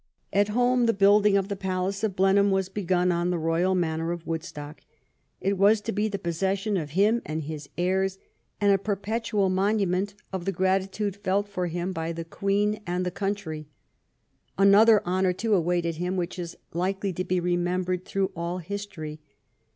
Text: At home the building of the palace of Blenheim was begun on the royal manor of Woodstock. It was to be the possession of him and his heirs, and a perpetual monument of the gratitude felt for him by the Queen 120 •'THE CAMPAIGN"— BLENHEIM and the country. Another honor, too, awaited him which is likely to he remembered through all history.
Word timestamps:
At 0.33 0.47
home 0.47 0.87
the 0.87 0.93
building 0.95 1.37
of 1.37 1.47
the 1.47 1.55
palace 1.55 2.03
of 2.03 2.15
Blenheim 2.15 2.49
was 2.49 2.69
begun 2.69 3.11
on 3.11 3.29
the 3.29 3.37
royal 3.37 3.75
manor 3.75 4.11
of 4.11 4.25
Woodstock. 4.25 4.81
It 5.39 5.59
was 5.59 5.79
to 5.81 5.91
be 5.91 6.07
the 6.07 6.17
possession 6.17 6.75
of 6.75 6.89
him 6.97 7.21
and 7.23 7.43
his 7.43 7.69
heirs, 7.77 8.17
and 8.59 8.71
a 8.71 8.79
perpetual 8.79 9.47
monument 9.49 10.15
of 10.33 10.45
the 10.45 10.51
gratitude 10.51 11.17
felt 11.17 11.47
for 11.47 11.67
him 11.67 11.93
by 11.93 12.13
the 12.13 12.25
Queen 12.25 12.77
120 12.77 12.79
•'THE 12.79 12.79
CAMPAIGN"— 12.79 12.93
BLENHEIM 12.95 12.95
and 12.97 13.05
the 13.05 13.19
country. 13.45 13.67
Another 14.97 15.01
honor, 15.07 15.33
too, 15.33 15.53
awaited 15.53 15.97
him 15.97 16.15
which 16.17 16.39
is 16.39 16.57
likely 16.73 17.13
to 17.13 17.23
he 17.29 17.39
remembered 17.39 18.03
through 18.03 18.31
all 18.35 18.57
history. 18.57 19.21